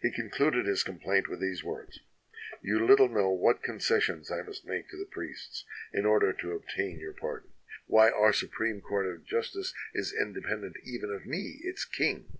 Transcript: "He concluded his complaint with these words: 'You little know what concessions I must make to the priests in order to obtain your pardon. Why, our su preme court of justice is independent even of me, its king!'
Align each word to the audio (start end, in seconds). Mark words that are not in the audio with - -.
"He 0.00 0.10
concluded 0.10 0.64
his 0.64 0.82
complaint 0.82 1.28
with 1.28 1.40
these 1.42 1.62
words: 1.62 2.00
'You 2.62 2.82
little 2.82 3.10
know 3.10 3.28
what 3.30 3.62
concessions 3.62 4.30
I 4.30 4.40
must 4.40 4.64
make 4.64 4.88
to 4.88 4.96
the 4.96 5.04
priests 5.10 5.66
in 5.92 6.06
order 6.06 6.32
to 6.32 6.52
obtain 6.52 6.98
your 6.98 7.12
pardon. 7.12 7.50
Why, 7.86 8.08
our 8.10 8.32
su 8.32 8.48
preme 8.48 8.80
court 8.80 9.06
of 9.06 9.26
justice 9.26 9.74
is 9.92 10.10
independent 10.18 10.76
even 10.84 11.10
of 11.12 11.26
me, 11.26 11.60
its 11.64 11.84
king!' 11.84 12.38